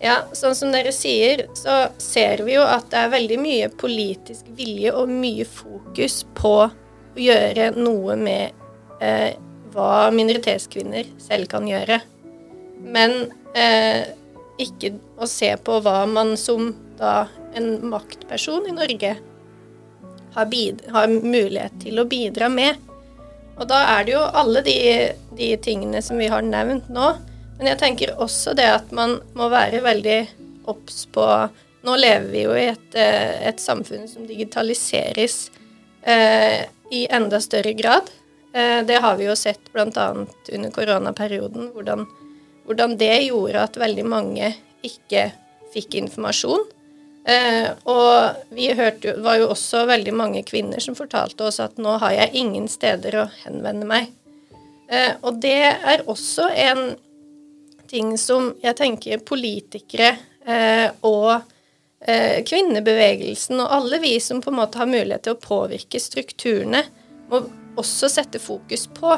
Ja, 0.02 0.18
sånn 0.36 0.54
som 0.56 0.74
dere 0.74 0.92
sier, 0.92 1.46
så 1.56 1.86
ser 2.02 2.42
vi 2.44 2.58
jo 2.58 2.64
at 2.68 2.90
det 2.92 3.00
er 3.00 3.14
veldig 3.14 3.38
mye 3.40 3.70
politisk 3.80 4.48
vilje 4.58 4.92
og 4.92 5.08
mye 5.08 5.46
fokus 5.48 6.20
på 6.36 6.54
å 6.66 6.68
gjøre 7.16 7.70
noe 7.78 8.16
med 8.20 8.52
eh, 9.00 9.32
hva 9.72 10.10
minoritetskvinner 10.12 11.08
selv 11.20 11.48
kan 11.52 11.64
gjøre. 11.68 12.02
Men 12.84 13.16
eh, 13.56 14.04
ikke 14.60 14.94
å 15.16 15.28
se 15.28 15.50
på 15.64 15.80
hva 15.84 16.02
man 16.08 16.34
som 16.40 16.74
da 17.00 17.26
en 17.56 17.88
maktperson 17.88 18.68
i 18.68 18.74
Norge 18.76 19.16
har, 20.36 20.52
har, 20.92 21.08
mulighet 21.08 21.80
til 21.80 22.00
å 22.00 22.08
bidra 22.08 22.50
med. 22.52 22.76
Og 23.56 23.64
da 23.70 23.80
er 23.96 24.04
det 24.04 24.16
jo 24.16 24.24
alle 24.36 24.62
de, 24.64 24.76
de, 25.36 25.50
tingene 25.64 26.02
som 26.04 26.20
vi 26.20 26.28
har 26.32 26.44
nevnt 26.44 26.90
nå. 26.92 27.14
Men 27.56 27.70
jeg 27.72 27.80
tenker 27.80 28.16
også 28.20 28.54
det 28.56 28.66
at 28.68 28.92
man 28.96 29.18
må 29.36 29.48
være 29.52 29.84
veldig 29.84 30.18
obs 30.68 31.06
på 31.12 31.24
Nå 31.86 31.92
lever 32.00 32.24
vi 32.32 32.40
jo 32.42 32.54
i 32.58 32.64
et, 32.66 32.94
eh, 32.98 33.46
et 33.46 33.60
samfunn 33.62 34.08
som 34.10 34.24
digitaliseres 34.26 35.36
eh, 36.02 36.64
i 36.90 37.04
enda 37.14 37.38
større 37.38 37.76
grad. 37.78 38.08
Eh, 38.50 38.80
det 38.82 38.96
har 39.04 39.14
vi 39.20 39.28
jo 39.28 39.36
sett 39.38 39.70
bl.a. 39.70 40.06
under 40.16 40.72
koronaperioden, 40.74 41.68
hvordan 41.76 42.02
hvordan 42.66 42.96
det 42.98 43.28
gjorde 43.28 43.62
at 43.62 43.78
veldig 43.78 44.06
mange 44.08 44.50
ikke 44.86 45.30
fikk 45.74 45.96
informasjon. 46.00 46.64
Eh, 47.26 47.70
og 47.90 48.42
vi 48.54 48.68
hørte 48.74 49.10
jo, 49.10 49.16
var 49.24 49.40
jo 49.40 49.48
også 49.50 49.84
veldig 49.88 50.14
mange 50.14 50.44
kvinner 50.46 50.82
som 50.82 50.98
fortalte 50.98 51.48
oss 51.48 51.58
at 51.62 51.78
nå 51.82 51.96
har 52.02 52.14
jeg 52.14 52.34
ingen 52.42 52.68
steder 52.70 53.18
å 53.22 53.26
henvende 53.44 53.88
meg. 53.88 54.12
Eh, 54.86 55.14
og 55.26 55.40
det 55.42 55.58
er 55.74 56.04
også 56.06 56.46
en 56.50 56.84
ting 57.90 58.14
som 58.20 58.52
jeg 58.62 58.76
tenker 58.78 59.22
politikere 59.26 60.12
eh, 60.46 60.88
og 61.06 61.32
eh, 62.00 62.42
kvinnebevegelsen 62.46 63.60
og 63.62 63.72
alle 63.78 64.00
vi 64.02 64.16
som 64.22 64.42
på 64.42 64.52
en 64.52 64.60
måte 64.60 64.80
har 64.80 64.90
mulighet 64.90 65.26
til 65.26 65.36
å 65.36 65.42
påvirke 65.42 66.00
strukturene, 66.02 66.84
må 67.30 67.42
også 67.76 68.10
sette 68.12 68.40
fokus 68.42 68.86
på. 68.96 69.16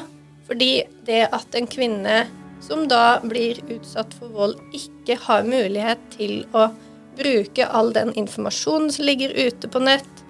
Fordi 0.49 0.73
det 1.05 1.27
at 1.35 1.57
en 1.59 1.69
kvinne 1.69 2.23
som 2.65 2.87
da 2.89 3.21
blir 3.23 3.61
utsatt 3.71 4.15
for 4.19 4.33
vold, 4.35 4.57
ikke 4.75 5.19
har 5.29 5.47
mulighet 5.47 6.01
til 6.17 6.41
å 6.57 6.71
bruke 7.19 7.67
all 7.67 7.93
den 7.93 8.13
informasjonen 8.19 8.93
som 8.95 9.07
ligger 9.07 9.35
ute 9.35 9.69
på 9.69 9.83
nett, 9.83 10.25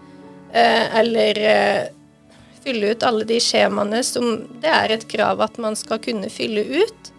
eh, 0.52 0.98
eller 1.00 1.38
eh, 1.38 1.88
fylle 2.64 2.92
ut 2.92 3.06
alle 3.06 3.24
de 3.28 3.38
skjemaene 3.40 4.02
som 4.04 4.42
det 4.62 4.72
er 4.72 4.96
et 4.96 5.06
krav 5.08 5.40
at 5.44 5.58
man 5.62 5.76
skal 5.78 6.00
kunne 6.04 6.30
fylle 6.32 6.64
ut. 6.64 7.12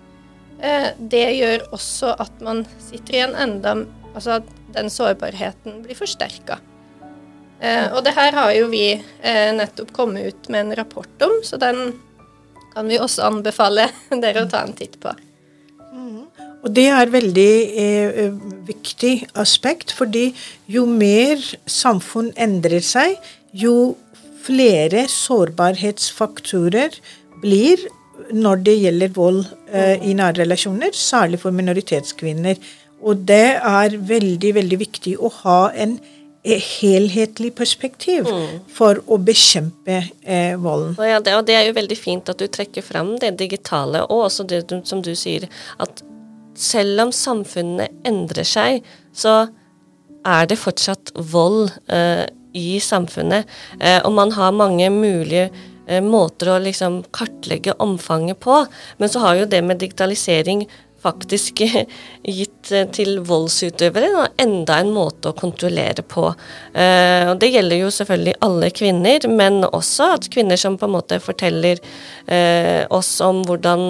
Eh, 0.60 0.90
det 1.00 1.28
gjør 1.38 1.70
også 1.76 2.16
at 2.20 2.42
man 2.44 2.66
sitter 2.90 3.22
igjen 3.22 3.38
enda 3.40 3.82
Altså 4.10 4.40
at 4.40 4.48
den 4.74 4.88
sårbarheten 4.90 5.84
blir 5.84 5.96
forsterka. 5.96 6.56
Og 7.94 8.00
det 8.04 8.16
her 8.18 8.34
har 8.34 8.50
jo 8.56 8.66
vi 8.72 8.98
nettopp 9.54 9.92
kommet 9.94 10.32
ut 10.32 10.50
med 10.50 10.64
en 10.64 10.76
rapport 10.80 11.24
om, 11.28 11.36
så 11.46 11.60
den 11.62 11.94
kan 12.74 12.88
vi 12.90 13.00
også 13.00 13.28
anbefale 13.28 13.90
dere 14.24 14.46
å 14.46 14.50
ta 14.50 14.64
en 14.66 14.76
titt 14.78 14.98
på. 15.04 15.14
Mm. 15.94 16.26
Og 16.60 16.74
det 16.76 16.88
er 16.92 17.12
veldig 17.12 17.54
eh, 17.82 18.20
eh, 18.26 18.34
viktig 18.68 19.14
aspekt, 19.40 19.94
fordi 19.96 20.30
jo 20.70 20.86
mer 20.90 21.40
samfunn 21.70 22.34
endrer 22.40 22.84
seg, 22.86 23.16
jo 23.56 23.96
flere 24.44 25.08
sårbarhetsfaktorer 25.12 27.00
blir 27.40 27.88
når 28.36 28.62
det 28.68 28.76
gjelder 28.80 29.16
vold 29.16 29.42
eh, 29.72 29.98
i 30.06 30.14
nære 30.18 30.44
relasjoner, 30.44 30.94
særlig 30.96 31.42
for 31.42 31.56
minoritetskvinner. 31.56 32.62
Og 33.00 33.26
det 33.28 33.58
er 33.58 33.96
veldig, 33.96 34.56
veldig 34.60 34.80
viktig 34.80 35.18
å 35.20 35.32
ha 35.42 35.60
en 35.72 36.00
helhetlig 36.44 37.52
perspektiv 37.56 38.28
mm. 38.28 38.60
for 38.72 39.02
å 39.12 39.20
bekjempe 39.22 39.98
eh, 40.24 40.56
volden. 40.60 40.96
Og, 40.98 41.06
ja, 41.08 41.20
det, 41.24 41.36
og 41.36 41.46
det 41.48 41.58
er 41.58 41.68
jo 41.68 41.76
veldig 41.78 41.98
fint 42.00 42.32
at 42.32 42.40
du 42.40 42.48
trekker 42.48 42.86
fram 42.86 43.18
det 43.22 43.34
digitale, 43.40 44.06
og 44.08 44.30
også 44.30 44.48
det 44.48 44.64
som 44.88 45.04
du 45.04 45.12
sier, 45.20 45.50
at 45.84 46.04
selv 46.60 47.06
om 47.06 47.12
samfunnene 47.16 47.90
endrer 48.08 48.48
seg, 48.48 48.84
så 49.16 49.48
er 50.28 50.48
det 50.50 50.60
fortsatt 50.60 51.14
vold 51.32 51.70
eh, 51.92 52.26
i 52.58 52.80
samfunnet. 52.84 53.48
Eh, 53.80 54.00
og 54.04 54.14
man 54.16 54.34
har 54.36 54.56
mange 54.56 54.90
mulige 54.90 55.50
eh, 55.50 55.60
måter 56.06 56.52
å 56.54 56.60
liksom 56.62 57.02
kartlegge 57.16 57.74
omfanget 57.82 58.40
på, 58.44 58.62
men 59.02 59.10
så 59.10 59.24
har 59.24 59.40
jo 59.40 59.50
det 59.50 59.64
med 59.66 59.82
digitalisering 59.82 60.68
faktisk 61.02 61.62
gitt 62.40 62.72
eh, 62.72 62.88
til 62.94 63.20
voldsutøvere 63.28 64.12
da, 64.14 64.26
enda 64.42 64.80
en 64.82 64.92
måte 64.94 65.32
å 65.32 65.38
kontrollere 65.38 66.04
på. 66.04 66.28
Eh, 66.74 67.30
og 67.30 67.40
Det 67.42 67.52
gjelder 67.54 67.84
jo 67.84 67.92
selvfølgelig 67.94 68.38
alle 68.46 68.72
kvinner, 68.76 69.28
men 69.32 69.62
også 69.68 70.14
at 70.18 70.30
kvinner 70.34 70.60
som 70.60 70.78
på 70.80 70.90
en 70.90 70.96
måte 70.98 71.22
forteller 71.24 71.82
eh, 72.28 72.86
oss 72.92 73.16
om 73.26 73.44
hvordan 73.48 73.82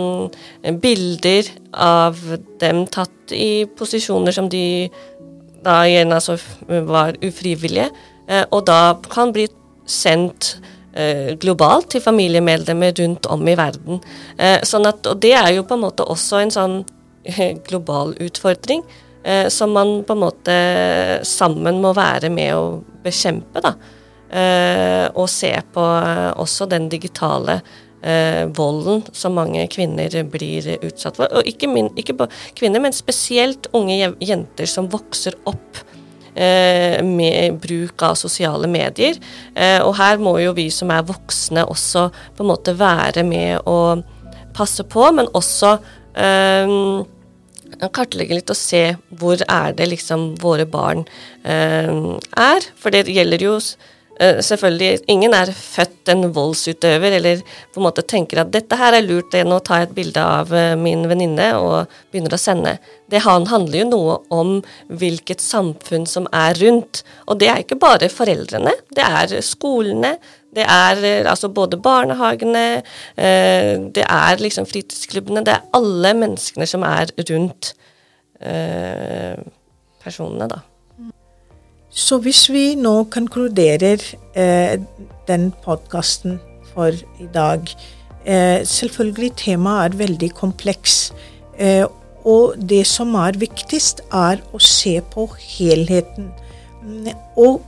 bilder 0.81 1.49
av 1.73 2.19
dem 2.61 2.85
tatt 2.91 3.33
i 3.35 3.65
posisjoner 3.77 4.35
som 4.35 4.49
de 4.49 4.89
da 5.63 5.81
gjerne 5.89 6.15
altså 6.15 6.37
var 6.87 7.17
ufrivillige, 7.25 7.89
eh, 8.29 8.45
og 8.47 8.65
da 8.69 8.95
kan 9.11 9.33
bli 9.35 9.49
sendt 9.89 10.53
eh, 10.55 10.75
globalt 11.39 11.91
til 11.93 12.03
familiemedlemmer 12.03 12.95
rundt 12.99 13.29
om 13.31 13.47
i 13.47 13.57
verden. 13.59 14.01
Eh, 14.37 14.59
sånn 14.67 14.87
at, 14.89 15.05
og 15.09 15.21
det 15.23 15.35
er 15.37 15.53
jo 15.55 15.67
på 15.67 15.77
en 15.77 15.85
måte 15.85 16.07
også 16.07 16.41
en 16.43 16.55
sånn 16.55 16.79
global 17.67 18.15
utfordring 18.23 18.83
eh, 19.23 19.47
som 19.53 19.73
man 19.75 19.99
på 20.07 20.15
en 20.15 20.23
måte 20.23 20.55
sammen 21.27 21.81
må 21.83 21.93
være 21.97 22.31
med 22.33 22.55
å 22.55 22.65
bekjempe. 23.03 23.63
da. 23.63 23.75
Eh, 24.29 25.05
og 25.17 25.29
se 25.31 25.51
på 25.73 25.83
eh, 25.83 26.31
også 26.37 26.67
den 26.69 26.89
digitale 26.91 27.59
eh, 28.01 28.45
volden 28.55 29.01
som 29.13 29.33
mange 29.37 29.65
kvinner 29.73 30.13
blir 30.29 30.75
utsatt 30.85 31.17
for. 31.17 31.31
Og 31.33 31.47
ikke, 31.49 31.69
min, 31.71 31.89
ikke 31.97 32.29
kvinner, 32.57 32.83
men 32.83 32.95
spesielt 32.95 33.71
unge 33.73 34.13
jenter 34.21 34.69
som 34.69 34.89
vokser 34.91 35.37
opp 35.49 35.81
eh, 35.81 35.88
med 37.05 37.59
bruk 37.61 38.03
av 38.05 38.17
sosiale 38.19 38.69
medier. 38.71 39.19
Eh, 39.55 39.79
og 39.83 39.95
her 39.99 40.21
må 40.21 40.37
jo 40.43 40.55
vi 40.57 40.69
som 40.73 40.91
er 40.93 41.07
voksne 41.07 41.65
også 41.67 42.09
på 42.37 42.45
en 42.45 42.51
måte 42.51 42.75
være 42.79 43.25
med 43.27 43.67
og 43.69 44.05
passe 44.55 44.83
på, 44.87 45.05
men 45.15 45.29
også 45.37 45.77
um, 46.15 47.05
kartlegge 47.95 48.39
litt 48.39 48.51
og 48.51 48.57
se 48.57 48.81
hvor 49.19 49.39
er 49.45 49.75
det 49.77 49.87
liksom 49.91 50.33
våre 50.41 50.65
barn 50.69 51.05
uh, 51.45 52.17
er. 52.17 52.67
For 52.79 52.93
det 52.95 53.07
gjelder 53.07 53.45
jo 53.45 53.55
selvfølgelig 54.19 55.05
Ingen 55.11 55.33
er 55.33 55.51
født 55.55 56.11
en 56.11 56.25
voldsutøver 56.35 57.15
eller 57.19 57.43
på 57.73 57.79
en 57.79 57.85
måte 57.85 58.03
tenker 58.03 58.41
at 58.41 58.51
dette 58.51 58.75
her 58.75 58.97
er 58.97 59.05
lurt, 59.05 59.29
det 59.31 59.45
nå 59.47 59.59
tar 59.63 59.83
jeg 59.83 59.89
et 59.89 59.95
bilde 59.95 60.23
av 60.23 60.51
uh, 60.51 60.73
min 60.79 61.05
venninne 61.07 61.47
og 61.59 61.93
begynner 62.11 62.35
å 62.35 62.41
sende. 62.41 62.75
Det 63.09 63.23
handler 63.23 63.77
jo 63.79 63.87
noe 63.89 64.17
om 64.33 64.51
hvilket 65.01 65.41
samfunn 65.41 66.05
som 66.09 66.27
er 66.35 66.59
rundt. 66.59 67.03
Og 67.31 67.39
det 67.41 67.49
er 67.49 67.63
ikke 67.63 67.79
bare 67.79 68.11
foreldrene, 68.11 68.75
det 68.95 69.05
er 69.05 69.39
skolene, 69.45 70.17
det 70.55 70.65
er 70.65 71.03
eh, 71.05 71.29
altså 71.29 71.49
både 71.53 71.77
barnehagene, 71.77 72.81
eh, 73.17 73.75
det 73.95 74.05
er 74.05 74.41
liksom 74.41 74.65
fritidsklubbene, 74.69 75.45
det 75.45 75.55
er 75.55 75.67
alle 75.77 76.13
menneskene 76.17 76.67
som 76.69 76.85
er 76.87 77.13
rundt 77.29 77.73
eh, 78.41 79.37
personene, 80.03 80.49
da. 80.49 80.63
Så 81.99 82.19
hvis 82.23 82.45
vi 82.51 82.75
nå 82.79 82.93
konkluderer 83.11 84.03
eh, 84.39 84.79
den 85.27 85.49
podkasten 85.65 86.37
for 86.71 86.95
i 86.95 87.27
dag 87.33 87.65
eh, 88.23 88.61
Selvfølgelig 88.67 89.33
temaet 89.41 89.89
er 89.89 89.97
veldig 90.05 90.29
kompleks. 90.37 91.09
Eh, 91.59 91.83
og 92.29 92.55
det 92.71 92.85
som 92.87 93.15
er 93.19 93.39
viktigst, 93.39 94.03
er 94.15 94.39
å 94.55 94.61
se 94.63 94.99
på 95.11 95.27
helheten. 95.39 96.31
Og 97.39 97.61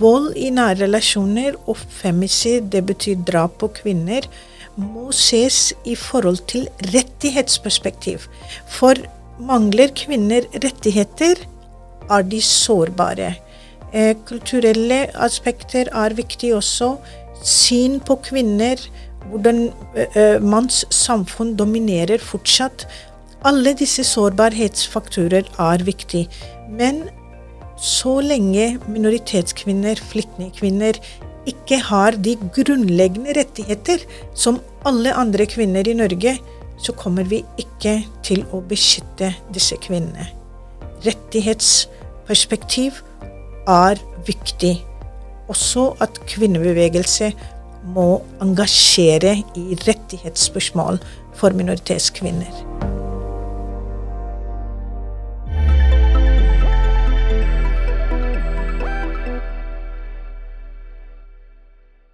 Vold 0.00 0.34
i 0.36 0.50
nære 0.52 0.82
relasjoner 0.82 1.54
og 1.68 1.78
femicid, 2.00 2.66
det 2.72 2.82
betyr 2.88 3.22
drap 3.28 3.58
på 3.62 3.70
kvinner, 3.78 4.26
må 4.76 5.08
ses 5.16 5.70
i 5.88 5.94
forhold 5.96 6.42
til 6.52 6.66
rettighetsperspektiv. 6.92 8.26
For 8.68 9.00
mangler 9.40 9.92
kvinner 9.96 10.44
rettigheter, 10.52 11.40
er 12.10 12.26
de 12.28 12.40
sårbare. 12.44 13.34
Eh, 13.92 14.14
kulturelle 14.26 15.08
aspekter 15.18 15.90
er 15.90 16.14
viktig 16.14 16.52
også. 16.54 16.94
Syn 17.42 17.98
på 18.04 18.18
kvinner, 18.22 18.78
hvordan 19.30 19.70
eh, 19.96 20.38
manns 20.42 20.84
samfunn 20.94 21.56
dominerer 21.58 22.22
fortsatt. 22.22 22.86
Alle 23.46 23.72
disse 23.74 24.04
sårbarhetsfaktorer 24.04 25.48
er 25.58 25.84
viktig. 25.86 26.28
Men 26.70 27.08
så 27.80 28.18
lenge 28.20 28.76
minoritetskvinner, 28.86 30.02
flyktningkvinner, 30.12 31.00
ikke 31.48 31.78
har 31.88 32.18
de 32.20 32.36
grunnleggende 32.54 33.32
rettigheter 33.38 34.02
som 34.36 34.60
alle 34.86 35.14
andre 35.16 35.46
kvinner 35.48 35.88
i 35.88 35.96
Norge, 35.96 36.36
så 36.80 36.92
kommer 36.96 37.24
vi 37.28 37.42
ikke 37.60 38.02
til 38.24 38.44
å 38.52 38.60
beskytte 38.64 39.32
disse 39.52 39.76
kvinnene. 39.82 40.28
Rettighetsperspektiv 41.04 43.00
er 43.70 44.00
viktig. 44.26 44.74
Også 45.50 45.90
at 46.02 46.20
kvinnebevegelse 46.30 47.32
må 47.94 48.20
engasjere 48.42 49.38
i 49.56 49.78
rettighetsspørsmål 49.86 51.00
for 51.34 51.56
minoritetskvinner. 51.56 52.99